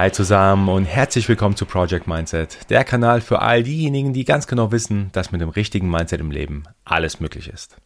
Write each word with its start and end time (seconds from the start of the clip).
Hi 0.00 0.12
zusammen 0.12 0.68
und 0.68 0.84
herzlich 0.84 1.28
willkommen 1.28 1.56
zu 1.56 1.66
Project 1.66 2.06
Mindset, 2.06 2.70
der 2.70 2.84
Kanal 2.84 3.20
für 3.20 3.42
all 3.42 3.64
diejenigen, 3.64 4.12
die 4.12 4.24
ganz 4.24 4.46
genau 4.46 4.70
wissen, 4.70 5.10
dass 5.10 5.32
mit 5.32 5.40
dem 5.40 5.48
richtigen 5.48 5.90
Mindset 5.90 6.20
im 6.20 6.30
Leben 6.30 6.62
alles 6.84 7.18
möglich 7.18 7.48
ist. 7.48 7.78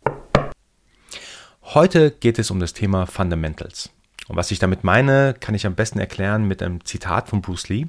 Heute 1.62 2.11
geht 2.11 2.38
es 2.38 2.50
um 2.50 2.61
das 2.61 2.75
Thema 2.75 3.06
Fundamentals. 3.06 3.88
Und 4.29 4.36
was 4.36 4.50
ich 4.50 4.58
damit 4.58 4.84
meine, 4.84 5.34
kann 5.40 5.54
ich 5.54 5.64
am 5.64 5.75
besten 5.75 5.98
erklären 6.00 6.44
mit 6.44 6.62
einem 6.62 6.84
Zitat 6.84 7.30
von 7.30 7.40
Bruce 7.40 7.70
Lee, 7.70 7.86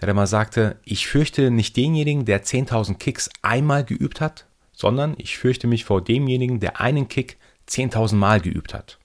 der 0.00 0.08
einmal 0.08 0.26
sagte, 0.26 0.80
ich 0.82 1.06
fürchte 1.06 1.52
nicht 1.52 1.76
denjenigen, 1.76 2.24
der 2.24 2.42
10.000 2.42 2.98
Kicks 2.98 3.30
einmal 3.42 3.84
geübt 3.84 4.20
hat, 4.20 4.46
sondern 4.72 5.14
ich 5.16 5.38
fürchte 5.38 5.68
mich 5.68 5.84
vor 5.84 6.02
demjenigen, 6.02 6.58
der 6.58 6.80
einen 6.80 7.06
Kick 7.06 7.36
10.000 7.68 8.16
Mal 8.16 8.40
geübt 8.40 8.74
hat. 8.74 8.98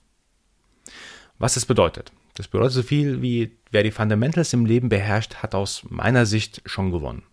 Was 1.37 1.55
es 1.55 1.67
bedeutet. 1.67 2.11
Das 2.39 2.47
bedeutet 2.47 2.71
so 2.71 2.83
viel 2.83 3.21
wie, 3.21 3.57
wer 3.69 3.83
die 3.83 3.91
Fundamentals 3.91 4.53
im 4.53 4.65
Leben 4.65 4.87
beherrscht, 4.87 5.35
hat 5.43 5.53
aus 5.53 5.83
meiner 5.89 6.25
Sicht 6.25 6.61
schon 6.65 6.89
gewonnen. 6.89 7.23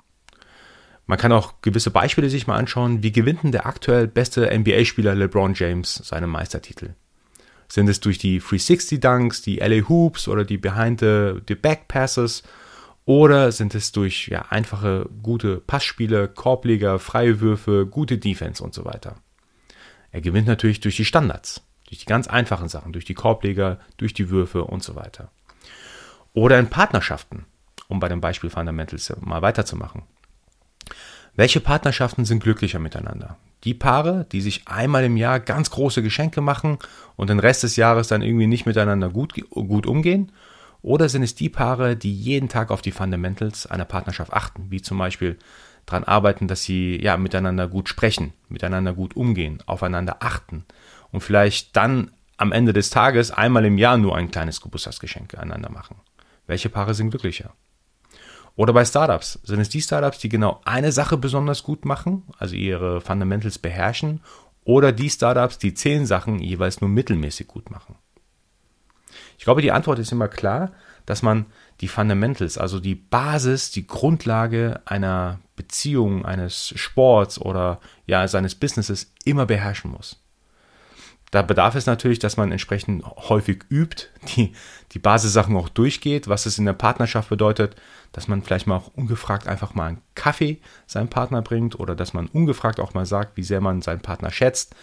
Man 1.07 1.17
kann 1.17 1.31
auch 1.31 1.63
gewisse 1.63 1.93
Beispiele 1.93 2.29
sich 2.29 2.49
mal 2.49 2.57
anschauen. 2.57 3.05
Wie 3.05 3.13
gewinnt 3.13 3.45
denn 3.45 3.53
der 3.53 3.67
aktuell 3.67 4.09
beste 4.09 4.51
NBA-Spieler 4.53 5.15
LeBron 5.15 5.55
James 5.55 5.95
seinen 5.95 6.29
Meistertitel? 6.29 6.95
Sind 7.69 7.89
es 7.89 8.01
durch 8.01 8.19
die 8.19 8.41
360 8.41 8.99
Dunks, 8.99 9.43
die 9.43 9.59
LA 9.59 9.89
Hoops 9.89 10.27
oder 10.27 10.45
die 10.45 10.59
Behind 10.59 10.99
the, 10.99 11.35
the 11.47 11.55
Back 11.55 11.87
Passes? 11.87 12.43
Oder 13.05 13.53
sind 13.53 13.77
es 13.77 13.93
durch 13.93 14.27
ja, 14.27 14.47
einfache, 14.51 15.09
gute 15.23 15.59
Passspiele, 15.59 16.27
Korbleger, 16.27 16.99
freie 16.99 17.41
Würfe, 17.41 17.87
gute 17.87 18.19
Defense 18.19 18.61
und 18.61 18.75
so 18.75 18.85
weiter? 18.85 19.15
Er 20.11 20.21
gewinnt 20.21 20.49
natürlich 20.49 20.81
durch 20.81 20.97
die 20.97 21.05
Standards. 21.05 21.63
Durch 21.87 21.99
die 21.99 22.07
ganz 22.07 22.27
einfachen 22.27 22.69
Sachen, 22.69 22.93
durch 22.93 23.05
die 23.05 23.15
Korbleger, 23.15 23.79
durch 23.97 24.13
die 24.13 24.31
Würfe 24.31 24.65
und 24.65 24.83
so 24.83 24.97
weiter. 24.97 25.31
Oder 26.33 26.59
in 26.59 26.69
Partnerschaften, 26.69 27.47
um 27.89 28.01
bei 28.01 28.09
dem 28.09 28.21
Beispiel 28.21 28.51
Fundamentals 28.51 29.13
mal 29.21 29.43
weiterzumachen. 29.43 30.03
Welche 31.35 31.61
Partnerschaften 31.61 32.25
sind 32.25 32.43
glücklicher 32.43 32.79
miteinander? 32.79 33.37
Die 33.65 33.75
Paare, 33.75 34.27
die 34.33 34.41
sich 34.41 34.69
einmal 34.69 35.05
im 35.05 35.17
Jahr 35.17 35.39
ganz 35.39 35.71
große 35.71 36.03
Geschenke 36.03 36.41
machen 36.41 36.79
und 37.17 37.31
den 37.31 37.39
Rest 37.39 37.63
des 37.63 37.77
Jahres 37.77 38.09
dann 38.09 38.23
irgendwie 38.23 38.47
nicht 38.47 38.67
miteinander 38.67 39.11
gut, 39.11 39.35
gut 39.51 39.87
umgehen? 39.87 40.33
Oder 40.83 41.09
sind 41.09 41.23
es 41.23 41.35
die 41.35 41.49
Paare, 41.49 41.97
die 41.97 42.15
jeden 42.15 42.49
Tag 42.49 42.71
auf 42.71 42.81
die 42.81 42.93
Fundamentals 42.93 43.67
einer 43.67 43.85
Partnerschaft 43.85 44.33
achten, 44.33 44.67
wie 44.71 44.83
zum 44.83 44.99
Beispiel 44.99 45.37
daran 45.85 46.05
arbeiten, 46.05 46.49
dass 46.49 46.63
sie 46.63 47.03
ja 47.03 47.17
miteinander 47.17 47.69
gut 47.69 47.89
sprechen, 47.89 48.33
miteinander 48.49 48.93
gut 48.93 49.17
umgehen, 49.17 49.63
aufeinander 49.67 50.19
achten 50.21 50.65
und 51.13 51.21
vielleicht 51.21 51.77
dann 51.77 52.11
am 52.37 52.53
Ende 52.53 52.73
des 52.73 52.91
Tages 52.91 53.31
einmal 53.31 53.65
im 53.65 53.79
Jahr 53.79 53.97
nur 53.97 54.17
ein 54.17 54.31
kleines 54.31 54.61
Geburtstagsgeschenk 54.61 55.39
einander 55.39 55.71
machen. 55.71 55.97
Welche 56.47 56.69
Paare 56.69 56.95
sind 56.95 57.11
glücklicher? 57.11 57.55
Oder 58.57 58.73
bei 58.73 58.85
Startups. 58.85 59.39
Sind 59.43 59.61
es 59.61 59.69
die 59.69 59.83
Startups, 59.83 60.19
die 60.19 60.29
genau 60.29 60.61
eine 60.65 60.93
Sache 60.93 61.17
besonders 61.17 61.63
gut 61.63 61.85
machen, 61.85 62.25
also 62.39 62.55
ihre 62.55 63.01
Fundamentals 63.01 63.59
beherrschen, 63.59 64.21
oder 64.65 64.93
die 64.93 65.11
Startups, 65.11 65.59
die 65.59 65.75
zehn 65.75 66.07
Sachen 66.07 66.41
jeweils 66.41 66.81
nur 66.81 66.91
mittelmäßig 66.91 67.47
gut 67.47 67.71
machen? 67.71 67.97
Ich 69.39 69.45
glaube, 69.45 69.63
die 69.63 69.73
Antwort 69.73 69.99
ist 69.99 70.13
immer 70.13 70.29
klar, 70.29 70.73
dass 71.05 71.23
man 71.23 71.47
die 71.81 71.89
Fundamentals, 71.89 72.59
also 72.59 72.81
die 72.81 72.95
Basis, 72.95 73.71
die 73.71 73.87
Grundlage 73.87 74.81
einer 74.87 75.39
Beziehung, 75.55 76.25
eines 76.25 76.73
Sports 76.77 77.39
oder 77.41 77.81
ja 78.07 78.27
seines 78.27 78.55
Businesses 78.55 79.13
immer 79.25 79.47
beherrschen 79.47 79.91
muss. 79.91 80.21
Da 81.31 81.43
bedarf 81.43 81.75
es 81.75 81.87
natürlich, 81.87 82.19
dass 82.19 82.37
man 82.37 82.53
entsprechend 82.53 83.05
häufig 83.05 83.65
übt, 83.69 84.07
die, 84.37 84.53
die 84.93 84.99
Basissachen 84.99 85.57
auch 85.57 85.69
durchgeht, 85.69 86.29
was 86.29 86.47
es 86.47 86.59
in 86.59 86.65
der 86.65 86.73
Partnerschaft 86.73 87.29
bedeutet, 87.29 87.75
dass 88.13 88.29
man 88.29 88.43
vielleicht 88.43 88.67
mal 88.67 88.77
auch 88.77 88.93
ungefragt 88.95 89.49
einfach 89.49 89.75
mal 89.75 89.89
einen 89.89 90.03
Kaffee 90.15 90.61
seinem 90.87 91.09
Partner 91.09 91.43
bringt 91.43 91.79
oder 91.79 91.95
dass 91.97 92.15
man 92.15 92.27
ungefragt 92.29 92.81
auch 92.81 92.95
mal 92.95 93.07
sagt, 93.07 93.37
wie 93.37 93.43
sehr 93.43 93.61
man 93.61 93.83
seinen 93.83 94.01
Partner 94.01 94.31
schätzt, 94.31 94.75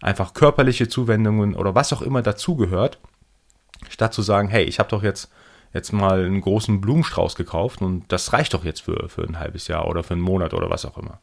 einfach 0.00 0.34
körperliche 0.34 0.88
Zuwendungen 0.88 1.54
oder 1.54 1.74
was 1.74 1.92
auch 1.92 2.02
immer 2.02 2.22
dazugehört, 2.22 2.98
statt 3.88 4.12
zu 4.12 4.22
sagen, 4.22 4.48
hey, 4.48 4.64
ich 4.64 4.78
habe 4.78 4.90
doch 4.90 5.02
jetzt 5.02 5.30
jetzt 5.72 5.92
mal 5.92 6.24
einen 6.24 6.40
großen 6.40 6.80
Blumenstrauß 6.80 7.36
gekauft 7.36 7.82
und 7.82 8.10
das 8.10 8.32
reicht 8.32 8.54
doch 8.54 8.64
jetzt 8.64 8.80
für, 8.80 9.08
für 9.08 9.22
ein 9.22 9.38
halbes 9.38 9.68
Jahr 9.68 9.86
oder 9.86 10.02
für 10.02 10.14
einen 10.14 10.22
Monat 10.22 10.54
oder 10.54 10.70
was 10.70 10.84
auch 10.84 10.96
immer. 10.96 11.20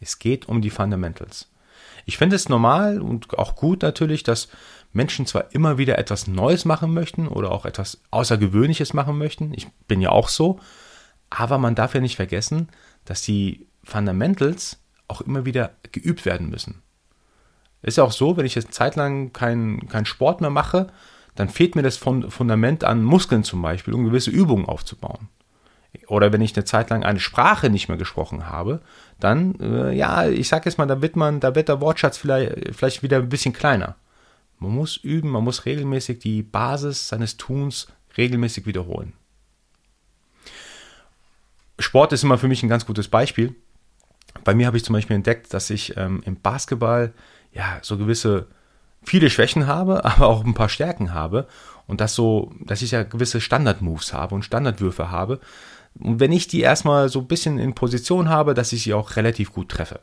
Es 0.00 0.18
geht 0.18 0.48
um 0.48 0.60
die 0.60 0.70
Fundamentals. 0.70 1.48
Ich 2.08 2.16
finde 2.16 2.36
es 2.36 2.48
normal 2.48 3.02
und 3.02 3.38
auch 3.38 3.54
gut 3.54 3.82
natürlich, 3.82 4.22
dass 4.22 4.48
Menschen 4.94 5.26
zwar 5.26 5.52
immer 5.52 5.76
wieder 5.76 5.98
etwas 5.98 6.26
Neues 6.26 6.64
machen 6.64 6.94
möchten 6.94 7.28
oder 7.28 7.52
auch 7.52 7.66
etwas 7.66 8.00
Außergewöhnliches 8.10 8.94
machen 8.94 9.18
möchten. 9.18 9.52
Ich 9.52 9.68
bin 9.88 10.00
ja 10.00 10.08
auch 10.08 10.30
so. 10.30 10.58
Aber 11.28 11.58
man 11.58 11.74
darf 11.74 11.92
ja 11.92 12.00
nicht 12.00 12.16
vergessen, 12.16 12.68
dass 13.04 13.20
die 13.20 13.66
Fundamentals 13.84 14.78
auch 15.06 15.20
immer 15.20 15.44
wieder 15.44 15.72
geübt 15.92 16.24
werden 16.24 16.48
müssen. 16.48 16.80
Ist 17.82 17.98
ja 17.98 18.04
auch 18.04 18.12
so, 18.12 18.38
wenn 18.38 18.46
ich 18.46 18.54
jetzt 18.54 18.72
zeitlang 18.72 19.34
keinen 19.34 19.86
kein 19.90 20.06
Sport 20.06 20.40
mehr 20.40 20.48
mache, 20.48 20.86
dann 21.34 21.50
fehlt 21.50 21.76
mir 21.76 21.82
das 21.82 21.98
Fundament 21.98 22.84
an 22.84 23.04
Muskeln 23.04 23.44
zum 23.44 23.60
Beispiel, 23.60 23.92
um 23.92 24.04
gewisse 24.04 24.30
Übungen 24.30 24.64
aufzubauen 24.64 25.28
oder 26.06 26.32
wenn 26.32 26.40
ich 26.40 26.56
eine 26.56 26.64
Zeit 26.64 26.90
lang 26.90 27.04
eine 27.04 27.20
Sprache 27.20 27.70
nicht 27.70 27.88
mehr 27.88 27.98
gesprochen 27.98 28.46
habe, 28.46 28.80
dann, 29.20 29.58
äh, 29.60 29.92
ja, 29.92 30.28
ich 30.28 30.48
sag 30.48 30.64
jetzt 30.64 30.78
mal, 30.78 30.86
da 30.86 31.02
wird 31.02 31.16
man, 31.16 31.40
da 31.40 31.54
wird 31.54 31.68
der 31.68 31.80
Wortschatz 31.80 32.16
vielleicht, 32.16 32.76
vielleicht 32.76 33.02
wieder 33.02 33.18
ein 33.18 33.28
bisschen 33.28 33.52
kleiner. 33.52 33.96
Man 34.58 34.72
muss 34.72 34.96
üben, 34.96 35.30
man 35.30 35.44
muss 35.44 35.66
regelmäßig 35.66 36.18
die 36.18 36.42
Basis 36.42 37.08
seines 37.08 37.36
Tuns 37.36 37.88
regelmäßig 38.16 38.66
wiederholen. 38.66 39.12
Sport 41.78 42.12
ist 42.12 42.24
immer 42.24 42.38
für 42.38 42.48
mich 42.48 42.62
ein 42.62 42.68
ganz 42.68 42.86
gutes 42.86 43.08
Beispiel. 43.08 43.54
Bei 44.44 44.54
mir 44.54 44.66
habe 44.66 44.76
ich 44.76 44.84
zum 44.84 44.94
Beispiel 44.94 45.16
entdeckt, 45.16 45.54
dass 45.54 45.70
ich 45.70 45.96
ähm, 45.96 46.22
im 46.24 46.40
Basketball 46.40 47.12
ja 47.52 47.78
so 47.82 47.96
gewisse 47.96 48.48
viele 49.08 49.30
Schwächen 49.30 49.66
habe, 49.66 50.04
aber 50.04 50.28
auch 50.28 50.44
ein 50.44 50.54
paar 50.54 50.68
Stärken 50.68 51.12
habe 51.12 51.46
und 51.86 52.00
dass 52.00 52.14
so, 52.14 52.52
dass 52.60 52.82
ich 52.82 52.92
ja 52.92 53.02
gewisse 53.02 53.40
Standard-Moves 53.40 54.12
habe 54.12 54.34
und 54.34 54.44
Standardwürfe 54.44 55.10
habe, 55.10 55.40
und 56.00 56.20
wenn 56.20 56.32
ich 56.32 56.46
die 56.46 56.60
erstmal 56.60 57.08
so 57.08 57.20
ein 57.20 57.26
bisschen 57.26 57.58
in 57.58 57.74
Position 57.74 58.28
habe, 58.28 58.54
dass 58.54 58.72
ich 58.72 58.84
sie 58.84 58.94
auch 58.94 59.16
relativ 59.16 59.52
gut 59.52 59.68
treffe. 59.68 60.00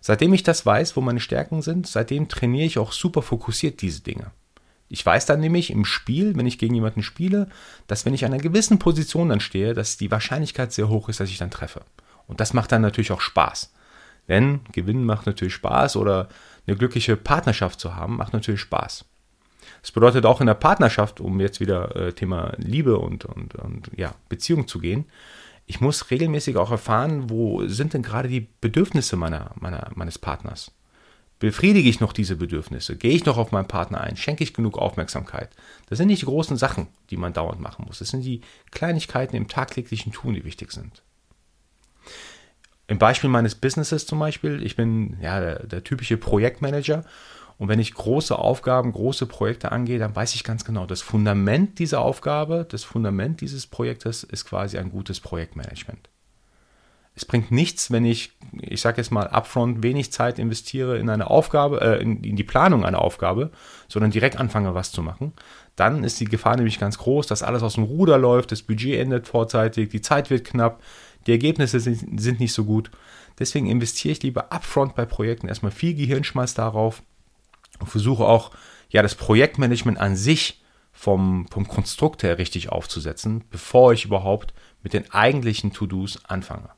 Seitdem 0.00 0.32
ich 0.32 0.42
das 0.42 0.64
weiß, 0.64 0.96
wo 0.96 1.00
meine 1.00 1.20
Stärken 1.20 1.62
sind, 1.62 1.86
seitdem 1.86 2.28
trainiere 2.28 2.66
ich 2.66 2.78
auch 2.78 2.92
super 2.92 3.22
fokussiert 3.22 3.82
diese 3.82 4.00
Dinge. 4.00 4.30
Ich 4.88 5.04
weiß 5.04 5.26
dann 5.26 5.40
nämlich 5.40 5.70
im 5.70 5.84
Spiel, 5.84 6.36
wenn 6.36 6.46
ich 6.46 6.58
gegen 6.58 6.74
jemanden 6.74 7.02
spiele, 7.02 7.48
dass 7.86 8.04
wenn 8.04 8.14
ich 8.14 8.24
an 8.24 8.32
einer 8.32 8.42
gewissen 8.42 8.78
Position 8.78 9.28
dann 9.28 9.40
stehe, 9.40 9.74
dass 9.74 9.96
die 9.96 10.10
Wahrscheinlichkeit 10.10 10.72
sehr 10.72 10.88
hoch 10.88 11.08
ist, 11.08 11.20
dass 11.20 11.30
ich 11.30 11.38
dann 11.38 11.50
treffe. 11.50 11.82
Und 12.26 12.40
das 12.40 12.52
macht 12.52 12.72
dann 12.72 12.82
natürlich 12.82 13.12
auch 13.12 13.20
Spaß. 13.20 13.72
Denn 14.28 14.60
Gewinnen 14.72 15.04
macht 15.04 15.26
natürlich 15.26 15.54
Spaß 15.54 15.96
oder 15.96 16.28
eine 16.66 16.76
glückliche 16.76 17.16
Partnerschaft 17.16 17.80
zu 17.80 17.94
haben, 17.96 18.16
macht 18.16 18.32
natürlich 18.32 18.60
Spaß. 18.60 19.04
Das 19.80 19.92
bedeutet 19.92 20.26
auch 20.26 20.40
in 20.40 20.46
der 20.46 20.54
Partnerschaft, 20.54 21.20
um 21.20 21.40
jetzt 21.40 21.60
wieder 21.60 21.94
äh, 21.96 22.12
Thema 22.12 22.54
Liebe 22.56 22.98
und, 22.98 23.24
und, 23.24 23.54
und 23.56 23.90
ja, 23.96 24.14
Beziehung 24.28 24.68
zu 24.68 24.78
gehen, 24.78 25.06
ich 25.66 25.80
muss 25.80 26.10
regelmäßig 26.10 26.56
auch 26.56 26.70
erfahren, 26.70 27.30
wo 27.30 27.66
sind 27.66 27.94
denn 27.94 28.02
gerade 28.02 28.28
die 28.28 28.48
Bedürfnisse 28.60 29.16
meiner, 29.16 29.52
meiner, 29.58 29.90
meines 29.94 30.18
Partners. 30.18 30.72
Befriedige 31.38 31.88
ich 31.88 31.98
noch 31.98 32.12
diese 32.12 32.36
Bedürfnisse? 32.36 32.96
Gehe 32.96 33.14
ich 33.14 33.24
noch 33.24 33.36
auf 33.36 33.50
meinen 33.50 33.66
Partner 33.66 34.00
ein? 34.00 34.16
Schenke 34.16 34.44
ich 34.44 34.54
genug 34.54 34.78
Aufmerksamkeit? 34.78 35.50
Das 35.88 35.98
sind 35.98 36.08
nicht 36.08 36.22
die 36.22 36.26
großen 36.26 36.56
Sachen, 36.56 36.88
die 37.10 37.16
man 37.16 37.32
dauernd 37.32 37.60
machen 37.60 37.84
muss. 37.86 37.98
Das 37.98 38.10
sind 38.10 38.22
die 38.22 38.42
Kleinigkeiten 38.70 39.34
im 39.34 39.48
tagtäglichen 39.48 40.12
Tun, 40.12 40.34
die 40.34 40.44
wichtig 40.44 40.70
sind. 40.72 41.02
Im 42.86 42.98
Beispiel 42.98 43.30
meines 43.30 43.54
Businesses 43.54 44.06
zum 44.06 44.18
Beispiel, 44.18 44.62
ich 44.62 44.76
bin 44.76 45.16
ja 45.20 45.40
der, 45.40 45.66
der 45.66 45.84
typische 45.84 46.16
Projektmanager 46.16 47.04
und 47.58 47.68
wenn 47.68 47.78
ich 47.78 47.94
große 47.94 48.36
Aufgaben, 48.36 48.92
große 48.92 49.26
Projekte 49.26 49.70
angehe, 49.72 49.98
dann 49.98 50.16
weiß 50.16 50.34
ich 50.34 50.44
ganz 50.44 50.64
genau, 50.64 50.84
das 50.84 51.00
Fundament 51.00 51.78
dieser 51.78 52.00
Aufgabe, 52.00 52.66
das 52.68 52.82
Fundament 52.82 53.40
dieses 53.40 53.66
Projektes 53.66 54.24
ist 54.24 54.46
quasi 54.46 54.78
ein 54.78 54.90
gutes 54.90 55.20
Projektmanagement. 55.20 56.08
Es 57.14 57.26
bringt 57.26 57.50
nichts, 57.50 57.90
wenn 57.90 58.06
ich, 58.06 58.32
ich 58.58 58.80
sage 58.80 58.96
jetzt 58.96 59.10
mal, 59.10 59.28
upfront 59.28 59.82
wenig 59.82 60.12
Zeit 60.12 60.38
investiere 60.38 60.98
in 60.98 61.10
eine 61.10 61.28
Aufgabe, 61.28 61.80
äh, 61.82 62.02
in, 62.02 62.24
in 62.24 62.36
die 62.36 62.42
Planung 62.42 62.86
einer 62.86 63.02
Aufgabe, 63.02 63.50
sondern 63.86 64.10
direkt 64.10 64.38
anfange, 64.38 64.74
was 64.74 64.92
zu 64.92 65.02
machen. 65.02 65.34
Dann 65.76 66.04
ist 66.04 66.20
die 66.20 66.24
Gefahr 66.24 66.56
nämlich 66.56 66.80
ganz 66.80 66.96
groß, 66.98 67.26
dass 67.26 67.42
alles 67.42 67.62
aus 67.62 67.74
dem 67.74 67.84
Ruder 67.84 68.16
läuft, 68.16 68.50
das 68.50 68.62
Budget 68.62 68.98
endet 68.98 69.28
vorzeitig, 69.28 69.90
die 69.90 70.00
Zeit 70.00 70.30
wird 70.30 70.46
knapp, 70.46 70.82
die 71.26 71.32
Ergebnisse 71.32 71.80
sind, 71.80 72.20
sind 72.20 72.40
nicht 72.40 72.52
so 72.52 72.64
gut. 72.64 72.90
Deswegen 73.38 73.68
investiere 73.68 74.12
ich 74.12 74.22
lieber 74.22 74.52
upfront 74.52 74.94
bei 74.94 75.04
Projekten 75.04 75.48
erstmal 75.48 75.72
viel 75.72 75.94
Gehirnschmalz 75.94 76.54
darauf, 76.54 77.02
und 77.78 77.88
versuche 77.88 78.24
auch, 78.24 78.52
ja, 78.90 79.02
das 79.02 79.14
Projektmanagement 79.14 79.98
an 79.98 80.16
sich 80.16 80.62
vom, 80.92 81.46
vom 81.50 81.66
Konstrukt 81.66 82.22
her 82.22 82.38
richtig 82.38 82.70
aufzusetzen, 82.70 83.44
bevor 83.50 83.92
ich 83.92 84.04
überhaupt 84.04 84.54
mit 84.82 84.92
den 84.92 85.10
eigentlichen 85.10 85.72
To-Dos 85.72 86.24
anfange. 86.26 86.70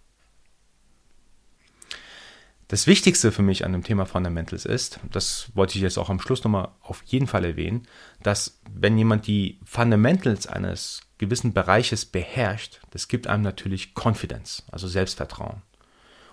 Das 2.69 2.87
Wichtigste 2.87 3.31
für 3.31 3.43
mich 3.43 3.64
an 3.64 3.72
dem 3.72 3.84
Thema 3.84 4.06
Fundamentals 4.06 4.64
ist, 4.64 4.99
das 5.11 5.50
wollte 5.55 5.76
ich 5.76 5.82
jetzt 5.82 5.99
auch 5.99 6.08
am 6.08 6.19
Schluss 6.19 6.43
nochmal 6.44 6.69
auf 6.81 7.02
jeden 7.05 7.26
Fall 7.26 7.44
erwähnen, 7.44 7.87
dass 8.22 8.58
wenn 8.72 8.96
jemand 8.96 9.26
die 9.26 9.58
Fundamentals 9.64 10.46
eines 10.46 11.02
gewissen 11.19 11.52
Bereiches 11.52 12.06
beherrscht, 12.06 12.81
das 12.90 13.08
gibt 13.08 13.26
einem 13.26 13.43
natürlich 13.43 13.93
Confidence, 13.94 14.62
also 14.72 14.88
Selbstvertrauen. 14.88 15.62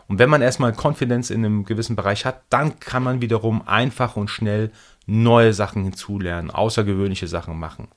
Und 0.07 0.19
wenn 0.19 0.29
man 0.29 0.41
erstmal 0.41 0.73
Confidence 0.73 1.31
in 1.31 1.45
einem 1.45 1.65
gewissen 1.65 1.95
Bereich 1.95 2.25
hat, 2.25 2.43
dann 2.49 2.79
kann 2.79 3.03
man 3.03 3.21
wiederum 3.21 3.67
einfach 3.67 4.15
und 4.15 4.29
schnell 4.29 4.71
neue 5.05 5.53
Sachen 5.53 5.83
hinzulernen, 5.83 6.49
außergewöhnliche 6.49 7.27
Sachen 7.27 7.59
machen. 7.59 7.89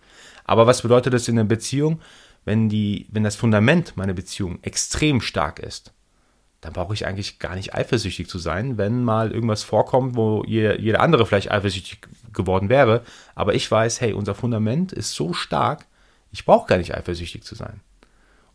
Aber 0.45 0.67
was 0.67 0.83
bedeutet 0.83 1.15
das 1.15 1.29
in 1.29 1.39
einer 1.39 1.49
Beziehung? 1.49 2.01
Wenn, 2.45 2.69
die, 2.69 3.07
wenn 3.11 3.25
das 3.25 3.37
Fundament 3.37 3.97
meiner 3.97 4.13
Beziehung 4.13 4.59
extrem 4.63 5.23
stark 5.23 5.61
ist, 5.61 5.94
dann 6.65 6.73
brauche 6.73 6.95
ich 6.95 7.07
eigentlich 7.07 7.39
gar 7.39 7.57
nicht 7.57 7.75
eifersüchtig 7.75 8.27
zu 8.27 8.39
sein, 8.39 8.79
wenn 8.79 9.05
mal 9.05 9.33
irgendwas 9.33 9.63
vorkommt, 9.63 10.17
wo 10.17 10.43
jeder, 10.47 10.81
jeder 10.81 11.01
andere 11.01 11.27
vielleicht 11.27 11.51
eifersüchtig 11.51 11.99
geworden 12.33 12.71
wäre. 12.71 13.03
Aber 13.35 13.55
ich 13.55 13.71
weiß, 13.71 14.01
hey, 14.01 14.15
unser 14.15 14.35
Fundament 14.35 14.91
ist 14.91 15.13
so 15.13 15.35
stark, 15.35 15.85
ich 16.33 16.47
brauche 16.47 16.67
gar 16.67 16.79
nicht 16.79 16.95
eifersüchtig 16.95 17.45
zu 17.45 17.55
sein. 17.55 17.83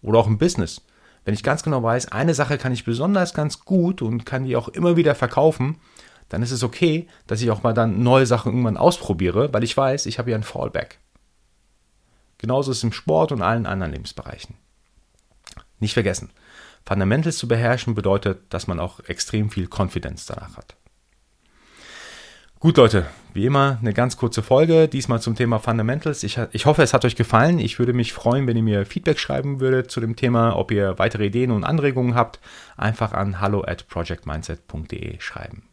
Oder 0.01 0.17
auch 0.17 0.25
im 0.25 0.39
Business. 0.39 0.81
Wenn 1.23 1.35
ich 1.35 1.43
ganz 1.43 1.61
genau 1.61 1.83
weiß, 1.83 2.11
eine 2.11 2.33
Sache 2.33 2.57
kann 2.57 2.71
ich 2.71 2.83
besonders 2.83 3.35
ganz 3.35 3.59
gut 3.63 4.01
und 4.01 4.25
kann 4.25 4.45
die 4.45 4.55
auch 4.55 4.69
immer 4.69 4.97
wieder 4.97 5.13
verkaufen, 5.13 5.79
dann 6.29 6.41
ist 6.41 6.49
es 6.51 6.63
okay, 6.63 7.07
dass 7.27 7.43
ich 7.43 7.51
auch 7.51 7.61
mal 7.61 7.75
dann 7.75 8.01
neue 8.01 8.25
Sachen 8.25 8.53
irgendwann 8.53 8.77
ausprobiere, 8.77 9.53
weil 9.53 9.63
ich 9.63 9.77
weiß, 9.77 10.07
ich 10.07 10.17
habe 10.17 10.31
ja 10.31 10.35
ein 10.35 10.41
Fallback. 10.41 10.97
Genauso 12.39 12.71
ist 12.71 12.77
es 12.77 12.83
im 12.83 12.91
Sport 12.91 13.31
und 13.31 13.43
allen 13.43 13.67
anderen 13.67 13.91
Lebensbereichen. 13.91 14.55
Nicht 15.79 15.93
vergessen, 15.93 16.31
Fundamentals 16.89 17.37
zu 17.37 17.47
beherrschen 17.47 17.93
bedeutet, 17.93 18.41
dass 18.49 18.65
man 18.65 18.79
auch 18.79 18.99
extrem 19.01 19.51
viel 19.51 19.67
Konfidenz 19.67 20.25
danach 20.25 20.57
hat. 20.57 20.75
Gut, 22.59 22.77
Leute, 22.77 23.05
wie 23.35 23.45
immer 23.45 23.77
eine 23.79 23.93
ganz 23.93 24.17
kurze 24.17 24.41
Folge, 24.41 24.87
diesmal 24.87 25.21
zum 25.21 25.35
Thema 25.35 25.59
Fundamentals. 25.59 26.23
Ich, 26.23 26.39
ich, 26.51 26.65
hoffe, 26.65 26.81
es 26.81 26.95
hat 26.95 27.05
euch 27.05 27.15
gefallen. 27.15 27.59
Ich 27.59 27.77
würde 27.77 27.93
mich 27.93 28.11
freuen, 28.11 28.47
wenn 28.47 28.57
ihr 28.57 28.63
mir 28.63 28.87
Feedback 28.87 29.19
schreiben 29.19 29.59
würdet 29.59 29.91
zu 29.91 29.99
dem 29.99 30.15
Thema, 30.15 30.55
ob 30.55 30.71
ihr 30.71 30.97
weitere 30.97 31.27
Ideen 31.27 31.51
und 31.51 31.63
Anregungen 31.63 32.15
habt. 32.15 32.39
Einfach 32.75 33.13
an 33.13 33.39
hallo 33.39 33.63
at 33.63 33.87
projectmindset.de 33.87 35.19
schreiben. 35.19 35.69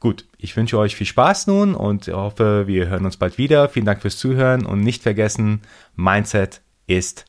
Gut, 0.00 0.26
ich 0.36 0.54
wünsche 0.54 0.78
euch 0.78 0.96
viel 0.96 1.06
Spaß 1.06 1.46
nun 1.46 1.74
und 1.74 2.08
hoffe, 2.08 2.66
wir 2.66 2.88
hören 2.88 3.06
uns 3.06 3.16
bald 3.16 3.38
wieder. 3.38 3.70
Vielen 3.70 3.86
Dank 3.86 4.02
fürs 4.02 4.18
Zuhören 4.18 4.66
und 4.66 4.80
nicht 4.80 5.02
vergessen, 5.02 5.62
Mindset 5.94 6.60
ist 6.86 7.24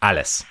alles. 0.00 0.44